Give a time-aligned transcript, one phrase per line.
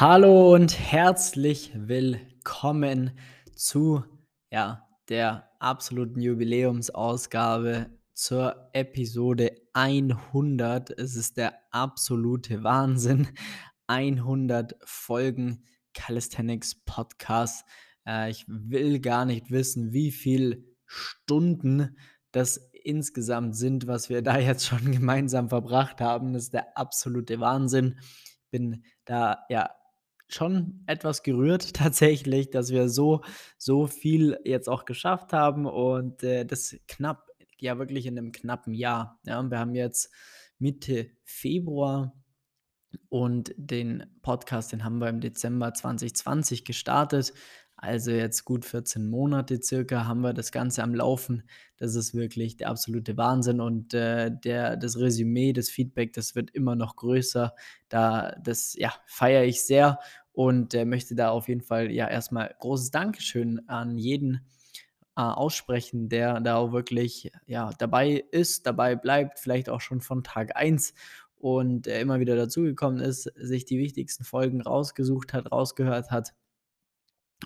[0.00, 3.10] Hallo und herzlich willkommen
[3.54, 4.02] zu
[4.50, 10.88] ja, der absoluten Jubiläumsausgabe zur Episode 100.
[10.98, 13.28] Es ist der absolute Wahnsinn.
[13.88, 17.66] 100 Folgen Calisthenics Podcast.
[18.06, 21.98] Äh, ich will gar nicht wissen, wie viele Stunden
[22.32, 26.32] das insgesamt sind, was wir da jetzt schon gemeinsam verbracht haben.
[26.32, 27.98] Das ist der absolute Wahnsinn.
[28.50, 29.68] Bin da ja
[30.34, 33.22] schon etwas gerührt tatsächlich, dass wir so,
[33.58, 37.26] so viel jetzt auch geschafft haben und äh, das knapp,
[37.58, 39.20] ja wirklich in einem knappen Jahr.
[39.24, 40.10] Ja, wir haben jetzt
[40.58, 42.14] Mitte Februar
[43.08, 47.32] und den Podcast, den haben wir im Dezember 2020 gestartet.
[47.82, 51.44] Also jetzt gut 14 Monate circa haben wir das Ganze am Laufen.
[51.78, 56.50] Das ist wirklich der absolute Wahnsinn und äh, der, das Resümee, das Feedback, das wird
[56.50, 57.54] immer noch größer.
[57.88, 59.98] Da, das ja, feiere ich sehr
[60.32, 64.46] und äh, möchte da auf jeden Fall ja erstmal großes Dankeschön an jeden
[65.16, 70.22] äh, aussprechen, der da auch wirklich ja, dabei ist, dabei bleibt, vielleicht auch schon von
[70.22, 70.94] Tag 1
[71.36, 76.34] und äh, immer wieder dazugekommen ist, sich die wichtigsten Folgen rausgesucht hat, rausgehört hat.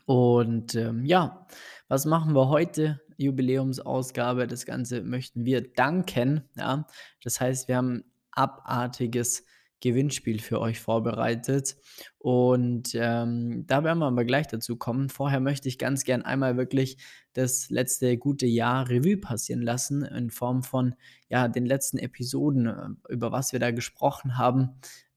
[0.06, 1.46] Und ähm, ja,
[1.88, 3.00] was machen wir heute?
[3.16, 4.46] Jubiläumsausgabe.
[4.46, 6.48] Das Ganze möchten wir danken.
[6.56, 6.86] Ja?
[7.22, 9.44] Das heißt, wir haben abartiges
[9.84, 11.77] Gewinnspiel für euch vorbereitet.
[12.18, 15.10] Und ähm, da werden wir aber gleich dazu kommen.
[15.10, 16.96] Vorher möchte ich ganz gern einmal wirklich
[17.34, 20.94] das letzte gute Jahr Revue passieren lassen, in Form von
[21.28, 24.70] ja, den letzten Episoden, äh, über was wir da gesprochen haben.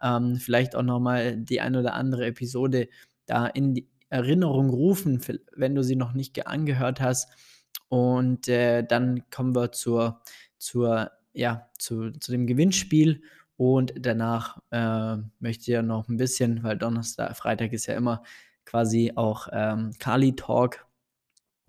[0.03, 2.89] Ähm, vielleicht auch nochmal die ein oder andere Episode
[3.25, 5.21] da in die Erinnerung rufen,
[5.55, 7.29] wenn du sie noch nicht angehört hast.
[7.87, 10.21] Und äh, dann kommen wir zur,
[10.57, 13.21] zur, ja, zu, zu dem Gewinnspiel
[13.57, 18.23] und danach äh, möchte ich ja noch ein bisschen, weil Donnerstag, Freitag ist ja immer
[18.65, 20.85] quasi auch ähm, Kali Talk.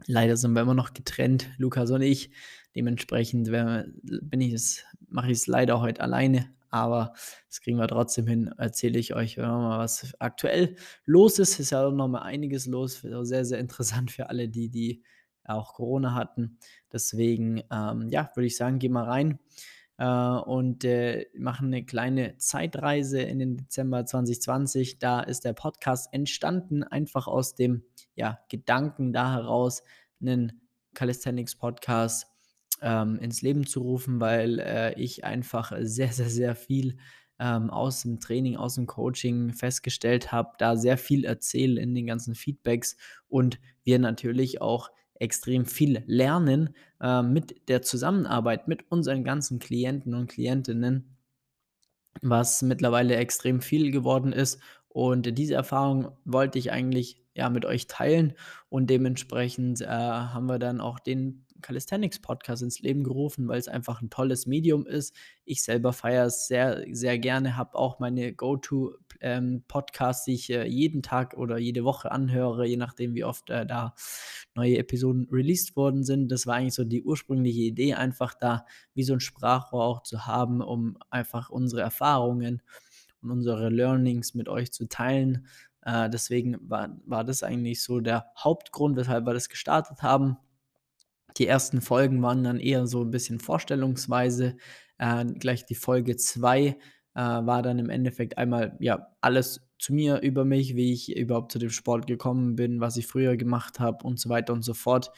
[0.06, 2.30] Leider sind wir immer noch getrennt, Lukas und ich.
[2.76, 7.14] Dementsprechend bin ich es, mache ich es leider heute alleine, aber
[7.48, 8.52] das kriegen wir trotzdem hin.
[8.58, 11.58] Erzähle ich euch mal, was aktuell los ist.
[11.58, 13.00] Ist ja auch noch mal einiges los.
[13.00, 15.02] Sehr, sehr interessant für alle, die, die
[15.44, 16.58] auch Corona hatten.
[16.92, 19.38] Deswegen, ähm, ja, würde ich sagen, geh mal rein
[20.04, 24.98] und äh, machen eine kleine Zeitreise in den Dezember 2020.
[24.98, 27.82] Da ist der Podcast entstanden, einfach aus dem
[28.14, 29.82] ja, Gedanken da heraus,
[30.20, 30.60] einen
[30.94, 32.26] Calisthenics-Podcast
[32.80, 36.98] ähm, ins Leben zu rufen, weil äh, ich einfach sehr, sehr, sehr viel
[37.40, 42.06] ähm, aus dem Training, aus dem Coaching festgestellt habe, da sehr viel erzähle in den
[42.06, 42.96] ganzen Feedbacks
[43.28, 50.14] und wir natürlich auch extrem viel lernen äh, mit der Zusammenarbeit mit unseren ganzen Klienten
[50.14, 51.16] und Klientinnen,
[52.22, 54.60] was mittlerweile extrem viel geworden ist.
[54.88, 58.34] Und diese Erfahrung wollte ich eigentlich ja mit euch teilen
[58.68, 63.68] und dementsprechend äh, haben wir dann auch den Calisthenics Podcast ins Leben gerufen, weil es
[63.68, 65.14] einfach ein tolles Medium ist.
[65.44, 70.66] Ich selber feiere es sehr, sehr gerne, habe auch meine Go-To-Podcasts, ähm, die ich äh,
[70.66, 73.94] jeden Tag oder jede Woche anhöre, je nachdem, wie oft äh, da
[74.54, 76.28] neue Episoden released worden sind.
[76.30, 80.26] Das war eigentlich so die ursprüngliche Idee, einfach da wie so ein Sprachrohr auch zu
[80.26, 82.62] haben, um einfach unsere Erfahrungen
[83.22, 85.46] und unsere Learnings mit euch zu teilen.
[85.82, 90.36] Äh, deswegen war, war das eigentlich so der Hauptgrund, weshalb wir das gestartet haben.
[91.38, 94.56] Die ersten Folgen waren dann eher so ein bisschen vorstellungsweise.
[94.98, 96.76] Äh, gleich die Folge 2 äh,
[97.14, 101.58] war dann im Endeffekt einmal ja alles zu mir über mich, wie ich überhaupt zu
[101.58, 105.12] dem Sport gekommen bin, was ich früher gemacht habe und so weiter und so fort.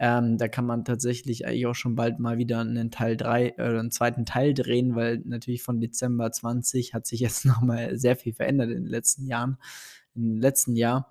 [0.00, 3.74] Ähm, da kann man tatsächlich eigentlich auch schon bald mal wieder einen Teil 3 oder
[3.74, 8.16] äh, einen zweiten Teil drehen, weil natürlich von Dezember 20 hat sich jetzt nochmal sehr
[8.16, 9.58] viel verändert in den letzten Jahren,
[10.14, 11.10] im letzten Jahr.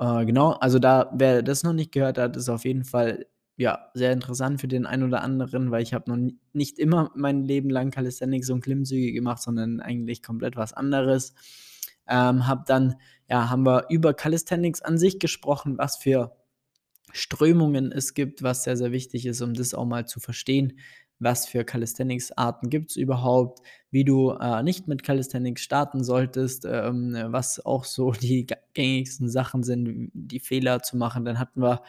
[0.00, 3.26] Äh, genau, also da, wer das noch nicht gehört hat, ist auf jeden Fall
[3.56, 7.44] ja, sehr interessant für den einen oder anderen, weil ich habe noch nicht immer mein
[7.44, 11.34] Leben lang Calisthenics und Klimmzüge gemacht, sondern eigentlich komplett was anderes.
[12.08, 12.96] Ähm, habe dann,
[13.28, 16.36] ja, haben wir über Calisthenics an sich gesprochen, was für
[17.12, 20.78] Strömungen es gibt, was sehr, sehr wichtig ist, um das auch mal zu verstehen.
[21.20, 23.60] Was für Calisthenics-Arten gibt es überhaupt?
[23.92, 29.62] Wie du äh, nicht mit Calisthenics starten solltest, ähm, was auch so die gängigsten Sachen
[29.62, 31.24] sind, die Fehler zu machen.
[31.24, 31.82] Dann hatten wir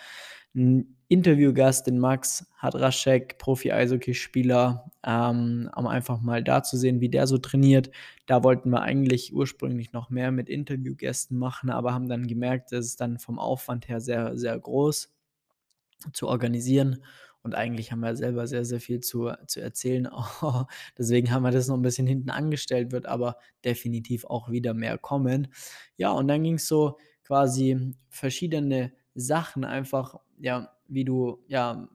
[1.08, 7.38] Interviewgast, den Max Hadraschek, Profi-Eishockey-Spieler, ähm, um einfach mal da zu sehen, wie der so
[7.38, 7.92] trainiert.
[8.26, 12.86] Da wollten wir eigentlich ursprünglich noch mehr mit Interviewgästen machen, aber haben dann gemerkt, dass
[12.86, 15.14] es dann vom Aufwand her sehr, sehr groß
[16.14, 17.04] zu organisieren
[17.46, 20.10] und eigentlich haben wir selber sehr, sehr viel zu, zu erzählen.
[20.98, 24.98] Deswegen haben wir das noch ein bisschen hinten angestellt, wird aber definitiv auch wieder mehr
[24.98, 25.50] kommen.
[25.96, 31.88] Ja, und dann ging es so quasi verschiedene Sachen einfach, ja, wie du ja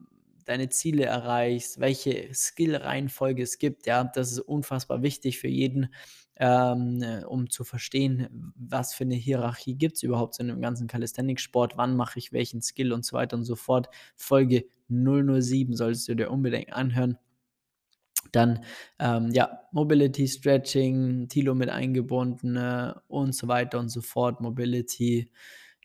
[0.45, 3.85] deine Ziele erreichst, welche Skill-Reihenfolge es gibt.
[3.85, 5.93] Ja, das ist unfassbar wichtig für jeden,
[6.37, 10.87] ähm, äh, um zu verstehen, was für eine Hierarchie gibt es überhaupt in dem ganzen
[10.87, 13.89] Calisthenics-Sport, wann mache ich welchen Skill und so weiter und so fort.
[14.15, 17.17] Folge 007 solltest du dir unbedingt anhören.
[18.31, 18.63] Dann,
[18.99, 24.39] ähm, ja, Mobility, Stretching, Tilo mit eingebunden äh, und so weiter und so fort.
[24.41, 25.31] Mobility,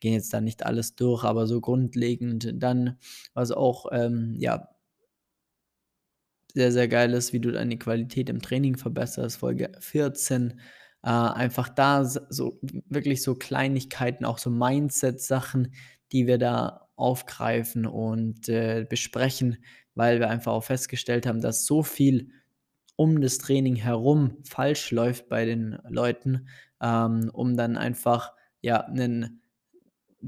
[0.01, 2.53] gehen jetzt da nicht alles durch, aber so grundlegend.
[2.55, 2.99] Dann,
[3.35, 4.69] was auch, ähm, ja,
[6.55, 10.61] sehr, sehr geil ist, wie du deine Qualität im Training verbesserst, Folge 14.
[11.03, 12.59] Äh, einfach da so
[12.89, 15.75] wirklich so Kleinigkeiten, auch so Mindset-Sachen,
[16.13, 19.59] die wir da aufgreifen und äh, besprechen,
[19.95, 22.31] weil wir einfach auch festgestellt haben, dass so viel
[22.97, 26.49] um das Training herum falsch läuft bei den Leuten,
[26.81, 28.33] ähm, um dann einfach
[28.63, 29.43] ja einen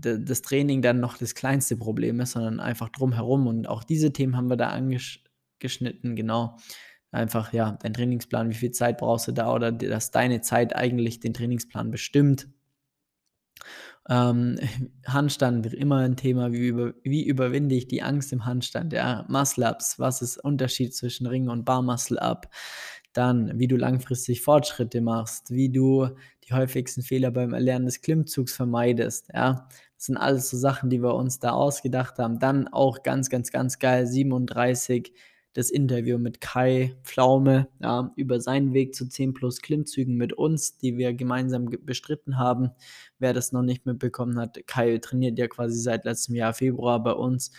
[0.00, 3.47] das Training dann noch das kleinste Problem ist, sondern einfach drumherum.
[3.47, 6.56] Und auch diese Themen haben wir da angeschnitten, genau.
[7.11, 11.21] Einfach, ja, dein Trainingsplan, wie viel Zeit brauchst du da oder dass deine Zeit eigentlich
[11.21, 12.49] den Trainingsplan bestimmt.
[14.09, 14.59] Ähm,
[15.06, 19.25] Handstand wird immer ein Thema, wie, über, wie überwinde ich die Angst im Handstand, ja,
[19.29, 22.51] Muscle-Ups, was ist Unterschied zwischen Ring und Bar-Muscle-Up,
[23.19, 26.09] dann, wie du langfristig Fortschritte machst, wie du
[26.49, 31.03] die häufigsten Fehler beim Erlernen des Klimmzugs vermeidest, ja, das sind alles so Sachen, die
[31.03, 32.38] wir uns da ausgedacht haben.
[32.38, 35.12] Dann auch ganz, ganz, ganz geil, 37
[35.55, 40.79] das Interview mit Kai Pflaume ja, über seinen Weg zu 10 plus Klimmzügen mit uns,
[40.79, 42.70] die wir gemeinsam bestritten haben.
[43.19, 47.12] Wer das noch nicht mitbekommen hat, Kai trainiert ja quasi seit letztem Jahr Februar bei
[47.12, 47.50] uns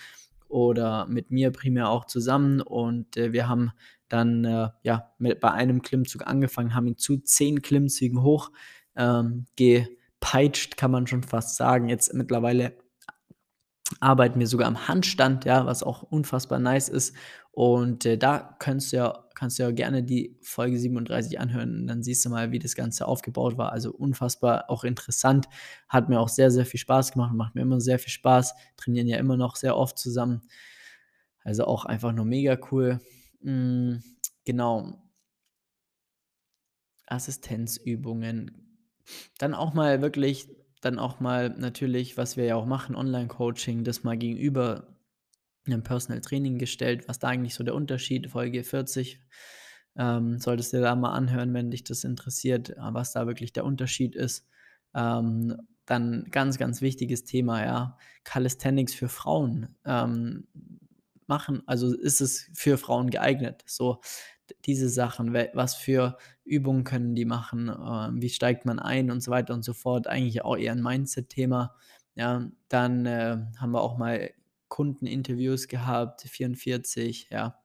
[0.48, 3.72] oder mit mir primär auch zusammen und äh, wir haben
[4.10, 8.52] dann äh, ja mit, bei einem Klimmzug angefangen, haben ihn zu 10 Klimmzügen hoch
[8.96, 11.90] ähm, gepeitscht, kann man schon fast sagen.
[11.90, 12.74] Jetzt mittlerweile
[14.00, 17.16] arbeiten wir sogar am Handstand, ja, was auch unfassbar nice ist.
[17.52, 21.82] Und äh, da kannst du, ja, kannst du ja gerne die Folge 37 anhören.
[21.82, 23.72] Und dann siehst du mal, wie das Ganze aufgebaut war.
[23.72, 25.48] Also unfassbar auch interessant.
[25.88, 27.34] Hat mir auch sehr, sehr viel Spaß gemacht.
[27.34, 28.54] Macht mir immer sehr viel Spaß.
[28.78, 30.42] Trainieren ja immer noch sehr oft zusammen.
[31.44, 33.00] Also auch einfach nur mega cool.
[33.42, 34.02] Mhm,
[34.46, 35.02] genau.
[37.08, 38.78] Assistenzübungen.
[39.38, 40.48] Dann auch mal wirklich
[40.82, 44.96] dann auch mal natürlich, was wir ja auch machen, Online-Coaching, das mal gegenüber
[45.68, 49.22] einem Personal Training gestellt, was da eigentlich so der Unterschied, Folge 40,
[49.98, 53.66] ähm, solltest du da mal anhören, wenn dich das interessiert, äh, was da wirklich der
[53.66, 54.48] Unterschied ist.
[54.96, 60.48] Ähm, dann ganz, ganz wichtiges Thema, ja, Calisthenics für Frauen ähm,
[61.30, 63.64] machen, also ist es für Frauen geeignet?
[63.66, 64.02] So,
[64.66, 69.32] diese Sachen, was für Übungen können die machen, äh, wie steigt man ein und so
[69.32, 70.08] weiter und so fort.
[70.08, 71.76] Eigentlich auch eher ein Mindset-Thema.
[72.16, 74.32] Ja, dann äh, haben wir auch mal
[74.68, 77.60] Kundeninterviews gehabt, 44, ja,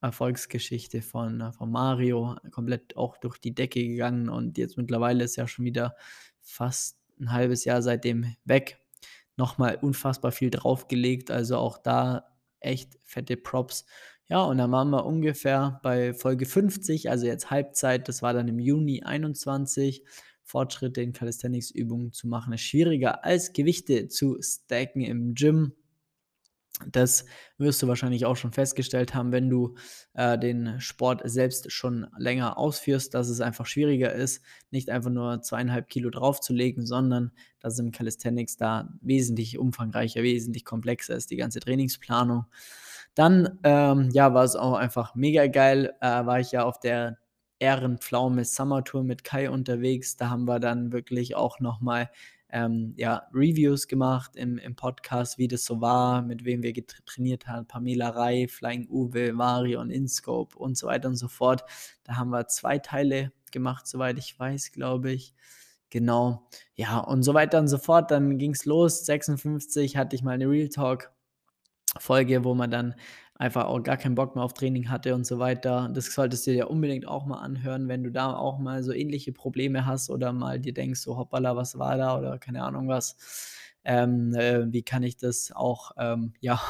[0.00, 5.36] Erfolgsgeschichte von, äh, von Mario, komplett auch durch die Decke gegangen und jetzt mittlerweile ist
[5.36, 5.96] ja schon wieder
[6.40, 8.78] fast ein halbes Jahr seitdem weg.
[9.36, 12.31] Nochmal unfassbar viel draufgelegt, also auch da
[12.62, 13.84] echt fette Props.
[14.28, 18.48] Ja, und dann waren wir ungefähr bei Folge 50, also jetzt Halbzeit, das war dann
[18.48, 20.04] im Juni 21.
[20.42, 25.72] Fortschritte in Calisthenics-Übungen zu machen, ist schwieriger als Gewichte zu stacken im Gym.
[26.90, 27.26] Das
[27.58, 29.74] wirst du wahrscheinlich auch schon festgestellt haben, wenn du
[30.14, 35.42] äh, den Sport selbst schon länger ausführst, dass es einfach schwieriger ist, nicht einfach nur
[35.42, 41.60] zweieinhalb Kilo draufzulegen, sondern dass im Calisthenics da wesentlich umfangreicher, wesentlich komplexer ist, die ganze
[41.60, 42.46] Trainingsplanung.
[43.14, 45.92] Dann, ähm, ja, war es auch einfach mega geil.
[46.00, 47.18] Äh, war ich ja auf der
[47.62, 50.16] Ehrenpflaume Summer Tour mit Kai unterwegs.
[50.16, 52.10] Da haben wir dann wirklich auch nochmal
[52.52, 56.74] ähm, ja, Reviews gemacht im, im Podcast, wie das so war, mit wem wir
[57.06, 57.66] trainiert haben.
[57.66, 61.64] Pamela Rai, Flying Uwe, Varion, Inscope und so weiter und so fort.
[62.04, 65.34] Da haben wir zwei Teile gemacht, soweit ich weiß, glaube ich.
[65.88, 66.46] Genau.
[66.74, 68.10] Ja, und so weiter und so fort.
[68.10, 69.04] Dann ging es los.
[69.06, 71.10] 56 hatte ich mal eine Real Talk
[71.98, 72.94] Folge, wo man dann
[73.34, 75.90] einfach auch gar keinen Bock mehr auf Training hatte und so weiter.
[75.92, 78.92] Das solltest du dir ja unbedingt auch mal anhören, wenn du da auch mal so
[78.92, 82.88] ähnliche Probleme hast oder mal dir denkst, so hoppala, was war da oder keine Ahnung
[82.88, 83.16] was.
[83.84, 86.60] Ähm, äh, wie kann ich das auch ähm, ja,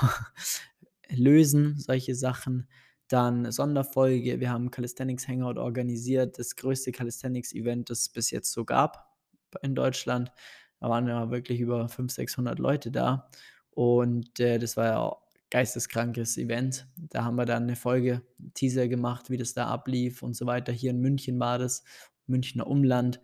[1.11, 2.69] lösen, solche Sachen.
[3.09, 8.65] Dann Sonderfolge, wir haben Calisthenics Hangout organisiert, das größte Calisthenics-Event, das es bis jetzt so
[8.65, 9.15] gab
[9.61, 10.33] in Deutschland.
[10.81, 13.29] Da waren ja wirklich über 500, 600 Leute da.
[13.75, 15.17] Und äh, das war ja
[15.51, 16.87] geisteskrankes Event.
[16.97, 18.23] Da haben wir dann eine Folge,
[18.55, 20.73] Teaser gemacht, wie das da ablief und so weiter.
[20.73, 21.85] Hier in München war das,
[22.27, 23.21] Münchner Umland.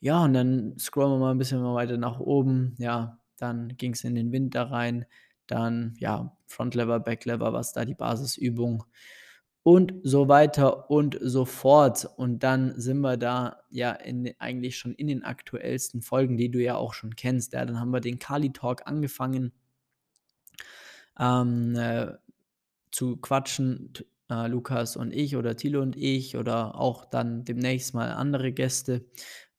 [0.00, 2.74] Ja, und dann scrollen wir mal ein bisschen weiter nach oben.
[2.78, 5.06] Ja, dann ging es in den Winter rein.
[5.46, 8.84] Dann, ja, Front Lever, Back Lever, was da die Basisübung
[9.62, 12.08] und so weiter und so fort.
[12.16, 16.62] Und dann sind wir da ja in, eigentlich schon in den aktuellsten Folgen, die du
[16.62, 17.52] ja auch schon kennst.
[17.52, 19.52] Ja, dann haben wir den Kali Talk angefangen
[21.18, 22.12] ähm, äh,
[22.90, 23.92] zu quatschen,
[24.30, 29.04] äh, Lukas und ich oder Thilo und ich oder auch dann demnächst mal andere Gäste.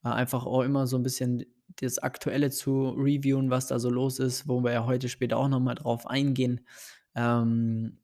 [0.03, 1.45] Äh, einfach auch immer so ein bisschen
[1.79, 5.47] das Aktuelle zu reviewen, was da so los ist, wo wir ja heute später auch
[5.47, 6.61] nochmal drauf eingehen.
[7.15, 7.97] Ähm,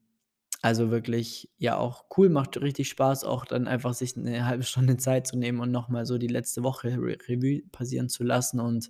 [0.61, 4.97] also wirklich, ja, auch cool, macht richtig Spaß, auch dann einfach sich eine halbe Stunde
[4.97, 8.89] Zeit zu nehmen und nochmal so die letzte Woche Re Revue passieren zu lassen und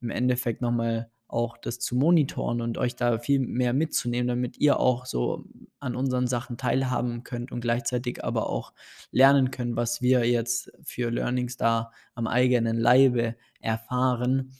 [0.00, 4.78] im Endeffekt nochmal auch das zu monitoren und euch da viel mehr mitzunehmen, damit ihr
[4.78, 5.44] auch so
[5.80, 8.72] an unseren Sachen teilhaben könnt und gleichzeitig aber auch
[9.10, 14.52] lernen könnt, was wir jetzt für Learnings da am eigenen Leibe erfahren.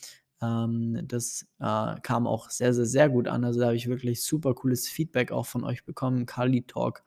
[0.42, 3.44] Ähm, das äh, kam auch sehr, sehr, sehr gut an.
[3.44, 7.02] Also da habe ich wirklich super cooles Feedback auch von euch bekommen, Kali Talk.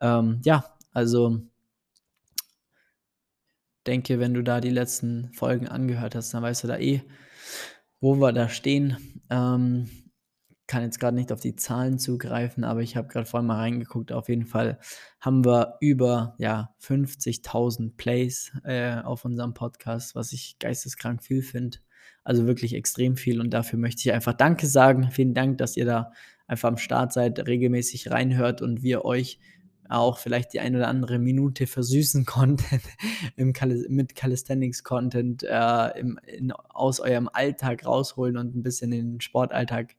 [0.00, 1.40] Ähm, ja, also
[3.86, 7.02] denke, wenn du da die letzten Folgen angehört hast, dann weißt du da eh,
[8.00, 9.22] wo wir da stehen.
[9.30, 9.88] Ähm,
[10.70, 14.12] kann jetzt gerade nicht auf die Zahlen zugreifen, aber ich habe gerade vorhin mal reingeguckt.
[14.12, 14.78] Auf jeden Fall
[15.20, 21.78] haben wir über ja, 50.000 Plays äh, auf unserem Podcast, was ich geisteskrank viel finde.
[22.24, 25.10] Also wirklich extrem viel und dafür möchte ich einfach Danke sagen.
[25.10, 26.12] Vielen Dank, dass ihr da
[26.46, 29.38] einfach am Start seid, regelmäßig reinhört und wir euch
[29.88, 32.80] auch vielleicht die eine oder andere Minute versüßen konnten
[33.36, 36.04] mit Calisthenics-Content äh,
[36.68, 39.96] aus eurem Alltag rausholen und ein bisschen in den Sportalltag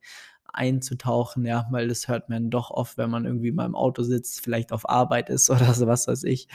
[0.52, 4.42] einzutauchen, ja, weil das hört man doch oft, wenn man irgendwie mal im Auto sitzt,
[4.42, 6.48] vielleicht auf Arbeit ist oder so, was weiß ich.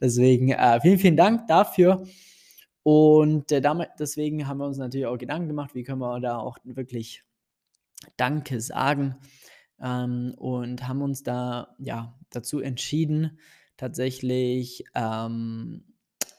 [0.00, 2.04] Deswegen äh, vielen, vielen Dank dafür.
[2.90, 6.38] Und äh, damit, deswegen haben wir uns natürlich auch Gedanken gemacht, wie können wir da
[6.38, 7.22] auch wirklich
[8.16, 9.16] Danke sagen
[9.78, 13.38] ähm, und haben uns da ja dazu entschieden,
[13.76, 15.84] tatsächlich, ähm,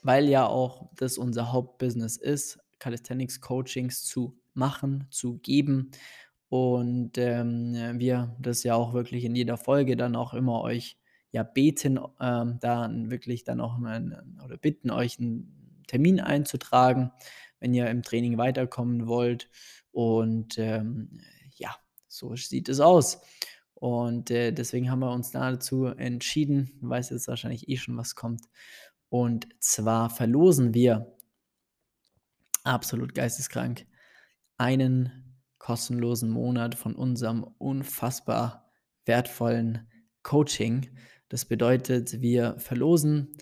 [0.02, 5.92] weil ja auch das unser Hauptbusiness ist, Calisthenics Coachings zu machen, zu geben.
[6.48, 10.98] Und ähm, wir das ja auch wirklich in jeder Folge dann auch immer euch
[11.30, 15.59] ja beten, ähm, da wirklich dann auch mal, oder bitten euch einen
[15.90, 17.10] Termin einzutragen,
[17.58, 19.50] wenn ihr im Training weiterkommen wollt.
[19.90, 21.20] Und ähm,
[21.56, 21.74] ja,
[22.06, 23.20] so sieht es aus.
[23.74, 28.42] Und äh, deswegen haben wir uns dazu entschieden, weiß jetzt wahrscheinlich eh schon, was kommt.
[29.08, 31.16] Und zwar verlosen wir
[32.62, 33.86] absolut geisteskrank
[34.58, 38.70] einen kostenlosen Monat von unserem unfassbar
[39.06, 39.88] wertvollen
[40.22, 40.90] Coaching.
[41.28, 43.32] Das bedeutet, wir verlosen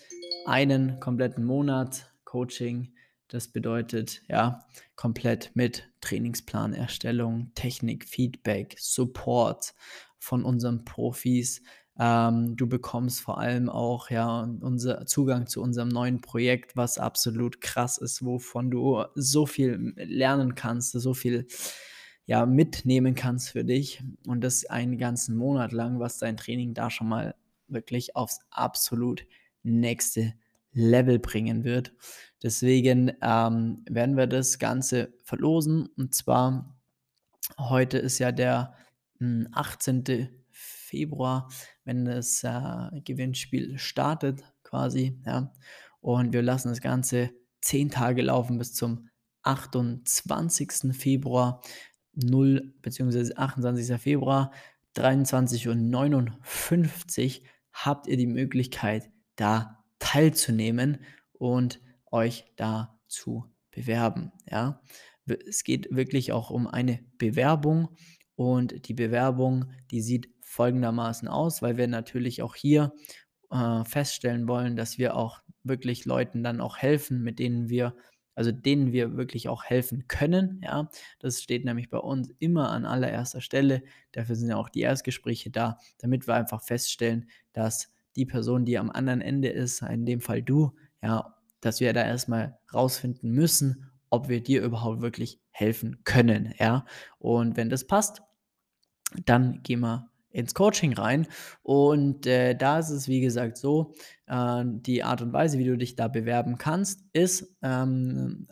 [0.45, 2.93] einen kompletten Monat Coaching.
[3.27, 4.63] Das bedeutet ja
[4.95, 9.73] komplett mit Trainingsplanerstellung, Technik, Feedback, Support
[10.19, 11.63] von unseren Profis.
[11.99, 17.61] Ähm, du bekommst vor allem auch ja unser Zugang zu unserem neuen Projekt, was absolut
[17.61, 21.47] krass ist, wovon du so viel lernen kannst, so viel
[22.27, 26.91] ja mitnehmen kannst für dich und das einen ganzen Monat lang, was dein Training da
[26.91, 27.33] schon mal
[27.67, 29.25] wirklich aufs absolut
[29.63, 30.35] nächste
[30.73, 31.93] Level bringen wird.
[32.41, 35.87] Deswegen ähm, werden wir das Ganze verlosen.
[35.97, 36.75] Und zwar
[37.57, 38.73] heute ist ja der
[39.19, 40.29] mh, hm, 18.
[40.51, 41.49] Februar,
[41.83, 45.21] wenn das äh, Gewinnspiel startet, quasi.
[45.25, 45.53] Ja.
[46.01, 49.09] Und wir lassen das Ganze zehn Tage laufen bis zum
[49.43, 50.95] 28.
[50.95, 51.61] Februar
[52.13, 53.35] 0 bzw.
[53.35, 54.01] 28.
[54.01, 54.51] Februar
[54.95, 60.99] 23.59 Uhr habt ihr die Möglichkeit, da teilzunehmen
[61.33, 64.31] und euch da zu bewerben.
[64.49, 64.81] Ja,
[65.47, 67.89] es geht wirklich auch um eine Bewerbung
[68.35, 72.93] und die Bewerbung, die sieht folgendermaßen aus, weil wir natürlich auch hier
[73.51, 77.95] äh, feststellen wollen, dass wir auch wirklich Leuten dann auch helfen, mit denen wir
[78.39, 80.61] also denen wir wirklich auch helfen können.
[80.63, 80.89] Ja,
[81.19, 83.83] das steht nämlich bei uns immer an allererster Stelle.
[84.13, 88.77] Dafür sind ja auch die Erstgespräche da, damit wir einfach feststellen, dass die Person, die
[88.77, 93.91] am anderen Ende ist, in dem Fall du, ja, dass wir da erstmal rausfinden müssen,
[94.09, 96.85] ob wir dir überhaupt wirklich helfen können, ja.
[97.19, 98.21] Und wenn das passt,
[99.25, 101.27] dann gehen wir ins Coaching rein.
[101.63, 103.93] Und äh, da ist es, wie gesagt, so,
[104.27, 108.47] äh, die Art und Weise, wie du dich da bewerben kannst, ist ähm,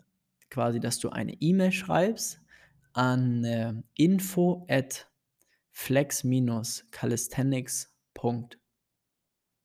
[0.49, 2.41] quasi, dass du eine E-Mail schreibst
[2.93, 5.07] an äh, info at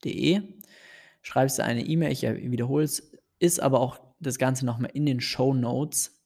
[0.02, 0.42] flex-calisthenics.de.
[1.23, 5.21] Schreibst du eine E-Mail, ich wiederhole es, ist aber auch das Ganze nochmal in den
[5.21, 6.18] Show Notes.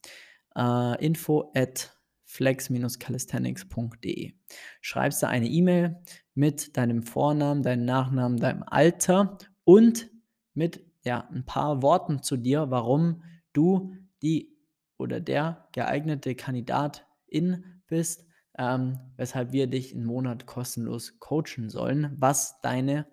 [0.59, 4.33] Uh, info at flex-calisthenics.de.
[4.80, 6.00] Schreibst du eine E-Mail
[6.35, 10.09] mit deinem Vornamen, deinem Nachnamen, deinem Alter und
[10.54, 13.92] mit ja, ein paar Worten zu dir, warum du
[14.23, 14.56] die
[14.97, 18.25] oder der geeignete Kandidatin bist,
[18.59, 23.06] ähm, weshalb wir dich einen Monat kostenlos coachen sollen, was deine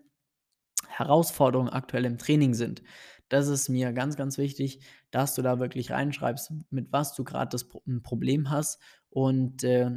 [0.97, 2.83] Herausforderungen aktuell im Training sind.
[3.29, 4.79] Das ist mir ganz, ganz wichtig,
[5.11, 9.91] dass du da wirklich reinschreibst, mit was du gerade das ein Problem hast und äh,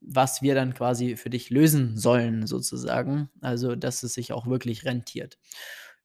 [0.00, 3.30] was wir dann quasi für dich lösen sollen, sozusagen.
[3.40, 5.38] Also, dass es sich auch wirklich rentiert.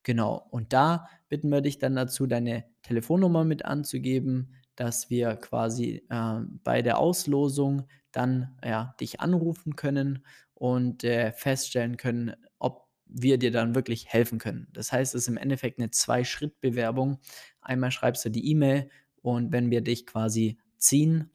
[0.04, 0.46] Genau.
[0.52, 6.40] Und da bitten wir dich dann dazu, deine Telefonnummer mit anzugeben, dass wir quasi äh,
[6.64, 13.52] bei der Auslosung dann ja, dich anrufen können und äh, feststellen können, ob wir dir
[13.52, 14.68] dann wirklich helfen können.
[14.74, 17.20] Das heißt, es ist im Endeffekt eine Zwei-Schritt-Bewerbung.
[17.62, 18.90] Einmal schreibst du die E-Mail
[19.22, 21.30] und wenn wir dich quasi ziehen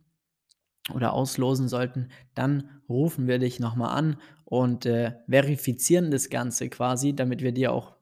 [0.95, 7.15] oder auslosen sollten, dann rufen wir dich nochmal an und äh, verifizieren das Ganze quasi,
[7.15, 7.97] damit wir dir auch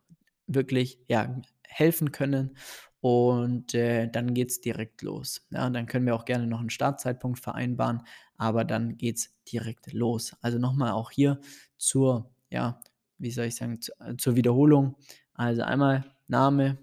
[0.46, 2.56] wirklich ja, helfen können.
[3.00, 5.46] Und äh, dann geht es direkt los.
[5.50, 8.02] Ja, dann können wir auch gerne noch einen Startzeitpunkt vereinbaren,
[8.36, 10.34] aber dann geht es direkt los.
[10.40, 11.40] Also nochmal auch hier
[11.76, 12.80] zur, ja,
[13.18, 14.96] wie soll ich sagen, zu, äh, zur Wiederholung.
[15.34, 16.78] Also einmal Name,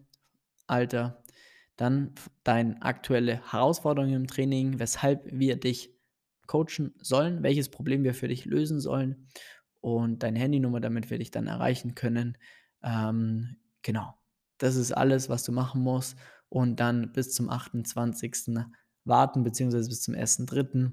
[0.68, 1.24] Alter,
[1.76, 2.14] dann
[2.44, 5.94] deine aktuelle Herausforderung im Training, weshalb wir dich
[6.48, 9.28] coachen sollen, welches Problem wir für dich lösen sollen
[9.82, 12.38] und deine Handynummer, damit wir dich dann erreichen können.
[12.84, 14.14] Ähm, genau,
[14.58, 16.18] das ist alles, was du machen musst
[16.50, 18.56] und dann bis zum 28.
[19.06, 20.92] warten, beziehungsweise bis zum 1.3.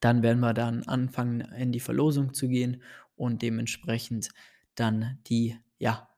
[0.00, 2.82] Dann werden wir dann anfangen, in die Verlosung zu gehen
[3.16, 4.30] und dementsprechend
[4.74, 6.08] dann die, ja,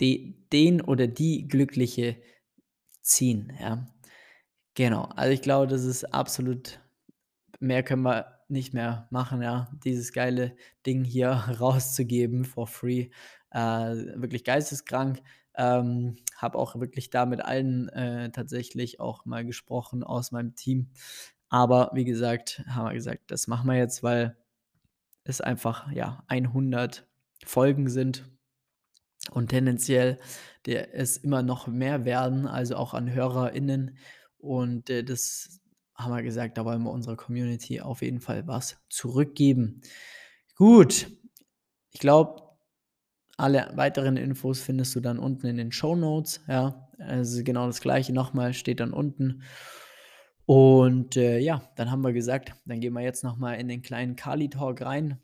[0.00, 2.16] die, den oder die Glückliche
[3.02, 3.52] ziehen.
[3.60, 3.86] Ja.
[4.74, 6.80] Genau, also ich glaube, das ist absolut,
[7.58, 13.10] mehr können wir nicht mehr machen, ja, dieses geile Ding hier rauszugeben for free.
[13.50, 13.60] Äh,
[14.16, 15.22] wirklich geisteskrank.
[15.56, 20.90] Ähm, habe auch wirklich da mit allen äh, tatsächlich auch mal gesprochen aus meinem Team.
[21.48, 24.36] Aber wie gesagt, haben wir gesagt, das machen wir jetzt, weil
[25.30, 27.06] es einfach ja 100
[27.46, 28.24] Folgen sind
[29.30, 30.18] und tendenziell
[30.66, 33.96] der es immer noch mehr werden, also auch an HörerInnen.
[34.38, 35.60] Und äh, das
[35.94, 39.82] haben wir gesagt, da wollen wir unserer Community auf jeden Fall was zurückgeben.
[40.56, 41.10] Gut,
[41.90, 42.42] ich glaube,
[43.36, 46.42] alle weiteren Infos findest du dann unten in den Show Notes.
[46.46, 49.42] Ja, also genau das gleiche nochmal steht dann unten.
[50.50, 54.16] Und äh, ja, dann haben wir gesagt, dann gehen wir jetzt nochmal in den kleinen
[54.16, 55.20] Kali-Talk rein.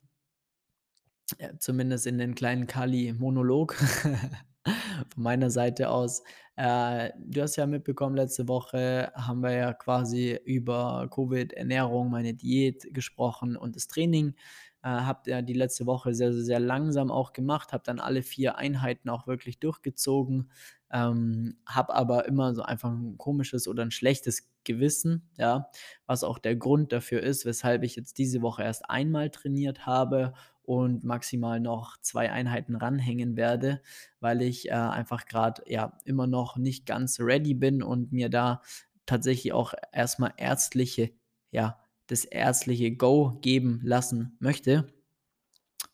[1.41, 3.75] Ja, zumindest in den kleinen Kali-Monolog
[4.63, 6.23] von meiner Seite aus.
[6.57, 12.33] Äh, du hast ja mitbekommen, letzte Woche haben wir ja quasi über Covid, Ernährung, meine
[12.35, 14.35] Diät gesprochen und das Training.
[14.83, 18.23] Äh, habe ja die letzte Woche sehr, sehr, sehr langsam auch gemacht, habe dann alle
[18.23, 20.51] vier Einheiten auch wirklich durchgezogen,
[20.91, 25.69] ähm, habe aber immer so einfach ein komisches oder ein schlechtes Gewissen, ja,
[26.07, 30.33] was auch der Grund dafür ist, weshalb ich jetzt diese Woche erst einmal trainiert habe
[30.67, 33.81] und maximal noch zwei Einheiten ranhängen werde,
[34.21, 38.63] weil ich äh, einfach gerade ja immer noch nicht ganz ready bin und mir da
[39.07, 41.13] tatsächlich auch erstmal ärztliche,
[41.51, 44.96] ja, das ärztliche Go geben lassen möchte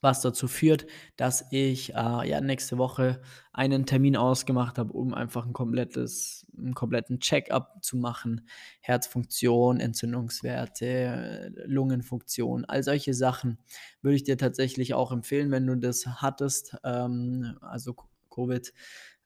[0.03, 0.87] was dazu führt,
[1.17, 6.75] dass ich äh, ja nächste Woche einen Termin ausgemacht habe, um einfach ein komplettes, einen
[6.75, 8.47] kompletten Check-up zu machen.
[8.81, 13.59] Herzfunktion, Entzündungswerte, Lungenfunktion, all solche Sachen
[14.03, 17.95] würde ich dir tatsächlich auch empfehlen, wenn du das hattest, ähm, also
[18.29, 18.73] Covid,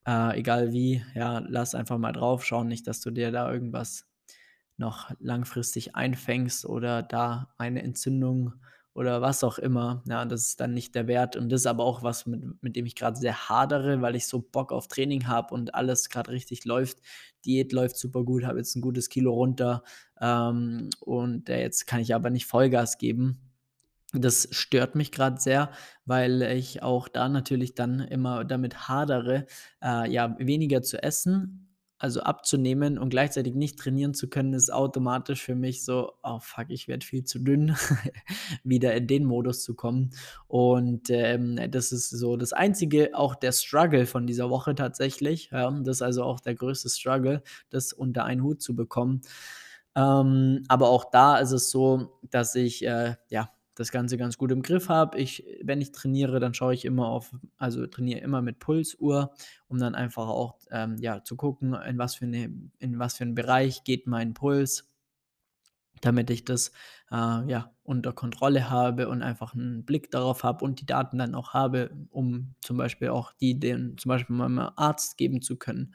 [0.07, 4.07] äh, egal wie, ja, lass einfach mal drauf schauen, nicht, dass du dir da irgendwas
[4.77, 8.53] noch langfristig einfängst oder da eine Entzündung
[8.97, 10.03] oder was auch immer.
[10.09, 11.37] Ja, das ist dann nicht der Wert.
[11.37, 14.27] Und das ist aber auch was, mit, mit dem ich gerade sehr hadere, weil ich
[14.27, 17.03] so Bock auf Training habe und alles gerade richtig läuft.
[17.45, 19.83] Diät läuft super gut, habe jetzt ein gutes Kilo runter
[20.19, 23.39] ähm, und äh, jetzt kann ich aber nicht Vollgas geben.
[24.15, 25.71] Das stört mich gerade sehr,
[26.07, 29.45] weil ich auch da natürlich dann immer damit hadere,
[29.83, 31.66] äh, ja, weniger zu essen,
[31.99, 36.67] also abzunehmen und gleichzeitig nicht trainieren zu können, ist automatisch für mich so, oh fuck,
[36.69, 37.75] ich werde viel zu dünn,
[38.65, 40.11] wieder in den Modus zu kommen.
[40.47, 45.51] Und ähm, das ist so das einzige, auch der Struggle von dieser Woche tatsächlich.
[45.53, 49.23] Ja, das ist also auch der größte Struggle, das unter einen Hut zu bekommen.
[49.95, 54.51] Ähm, aber auch da ist es so, dass ich äh, ja das Ganze ganz gut
[54.51, 55.19] im Griff habe.
[55.19, 59.33] Ich, wenn ich trainiere, dann schaue ich immer auf, also trainiere immer mit Pulsuhr,
[59.69, 63.25] um dann einfach auch ähm, ja, zu gucken, in was, für eine, in was für
[63.25, 64.91] einen Bereich geht mein Puls,
[66.01, 66.73] damit ich das
[67.11, 71.35] äh, ja, unter Kontrolle habe und einfach einen Blick darauf habe und die Daten dann
[71.35, 75.95] auch habe, um zum Beispiel auch die den zum Beispiel meinem Arzt geben zu können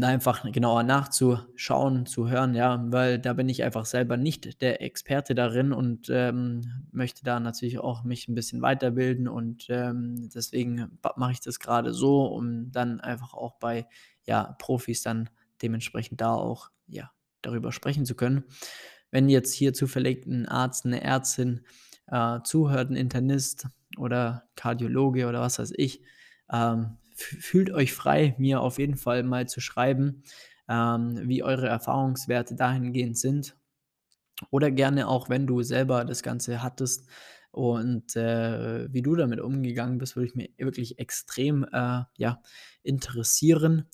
[0.00, 4.82] da einfach genauer nachzuschauen, zu hören, ja, weil da bin ich einfach selber nicht der
[4.82, 10.98] Experte darin und ähm, möchte da natürlich auch mich ein bisschen weiterbilden und ähm, deswegen
[11.16, 13.86] mache ich das gerade so, um dann einfach auch bei
[14.24, 15.30] ja, Profis dann
[15.62, 17.10] dementsprechend da auch ja,
[17.42, 18.44] darüber sprechen zu können.
[19.10, 21.62] Wenn jetzt hier zufällig ein Arzt, eine Ärztin
[22.08, 26.02] äh, zuhört, ein Internist oder Kardiologe oder was weiß ich,
[26.52, 30.22] ähm, fühlt euch frei, mir auf jeden Fall mal zu schreiben,
[30.68, 33.56] ähm, wie eure Erfahrungswerte dahingehend sind.
[34.50, 37.08] Oder gerne auch, wenn du selber das Ganze hattest
[37.50, 42.42] und äh, wie du damit umgegangen bist, würde ich mir wirklich extrem äh, ja,
[42.82, 43.88] interessieren,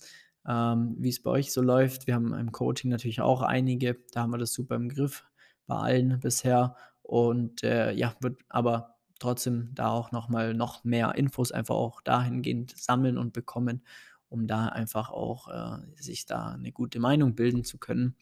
[0.45, 2.07] ähm, wie es bei euch so läuft.
[2.07, 5.25] Wir haben im Coaching natürlich auch einige, da haben wir das super im Griff
[5.65, 6.75] bei allen bisher.
[7.03, 8.92] Und äh, ja, wird aber
[9.23, 13.83] trotzdem da auch nochmal noch mehr Infos einfach auch dahingehend sammeln und bekommen,
[14.29, 18.15] um da einfach auch äh, sich da eine gute Meinung bilden zu können.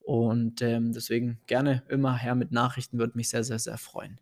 [0.00, 4.20] Und ähm, deswegen gerne immer her mit Nachrichten, würde mich sehr, sehr, sehr freuen.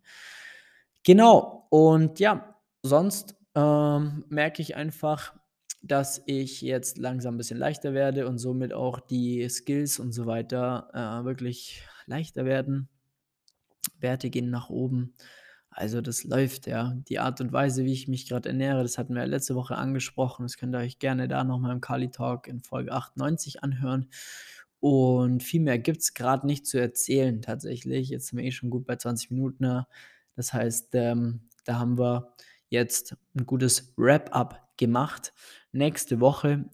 [1.05, 5.35] Genau, und ja, sonst ähm, merke ich einfach,
[5.81, 10.27] dass ich jetzt langsam ein bisschen leichter werde und somit auch die Skills und so
[10.27, 12.89] weiter äh, wirklich leichter werden.
[14.01, 15.15] Werte gehen nach oben.
[15.79, 16.95] Also das läuft, ja.
[17.09, 20.43] Die Art und Weise, wie ich mich gerade ernähre, das hatten wir letzte Woche angesprochen.
[20.43, 24.09] Das könnt ihr euch gerne da nochmal im Kali Talk in Folge 98 anhören.
[24.81, 28.09] Und viel mehr gibt es gerade nicht zu erzählen tatsächlich.
[28.09, 29.63] Jetzt sind wir eh schon gut bei 20 Minuten.
[29.63, 29.87] Ne?
[30.35, 32.35] Das heißt, ähm, da haben wir
[32.71, 35.33] jetzt ein gutes Wrap-up gemacht.
[35.71, 36.65] Nächste Woche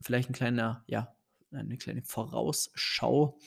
[0.00, 1.14] vielleicht ein kleiner, ja,
[1.52, 3.38] eine kleine Vorausschau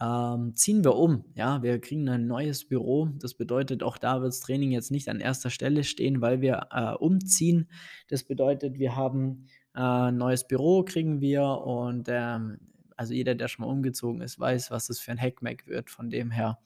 [0.00, 1.24] ähm, ziehen wir um.
[1.34, 3.08] Ja, wir kriegen ein neues Büro.
[3.18, 6.68] Das bedeutet, auch da wird das Training jetzt nicht an erster Stelle stehen, weil wir
[6.70, 7.68] äh, umziehen.
[8.08, 12.58] Das bedeutet, wir haben äh, ein neues Büro, kriegen wir und ähm,
[12.96, 15.90] also jeder, der schon mal umgezogen ist, weiß, was das für ein Hackmack wird.
[15.90, 16.58] Von dem her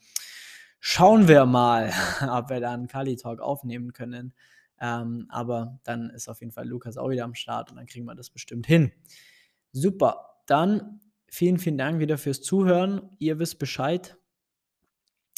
[0.78, 1.92] schauen wir mal,
[2.28, 4.32] ob wir da einen Kali Talk aufnehmen können.
[4.80, 8.04] Ähm, aber dann ist auf jeden Fall Lukas auch wieder am Start und dann kriegen
[8.04, 8.92] wir das bestimmt hin.
[9.72, 10.40] Super.
[10.46, 11.00] Dann
[11.36, 13.10] Vielen, vielen Dank wieder fürs Zuhören.
[13.18, 14.16] Ihr wisst Bescheid.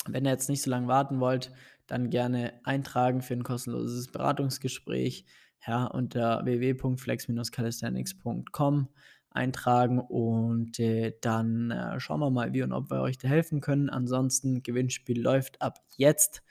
[0.06, 1.52] Wenn ihr jetzt nicht so lange warten wollt,
[1.86, 5.24] dann gerne eintragen für ein kostenloses Beratungsgespräch
[5.66, 8.88] ja, unter www.flex-calisthenics.com
[9.30, 13.62] eintragen und äh, dann äh, schauen wir mal, wie und ob wir euch da helfen
[13.62, 13.88] können.
[13.88, 16.42] Ansonsten, Gewinnspiel läuft ab jetzt.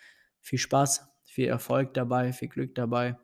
[0.41, 3.15] Viel Spaß, viel Erfolg dabei, viel Glück dabei.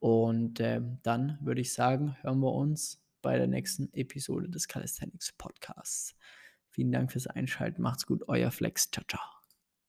[0.00, 5.32] Und äh, dann würde ich sagen, hören wir uns bei der nächsten Episode des Calisthenics
[5.32, 6.14] Podcasts.
[6.70, 7.82] Vielen Dank fürs Einschalten.
[7.82, 8.90] Macht's gut, euer Flex.
[8.90, 9.41] Ciao, ciao.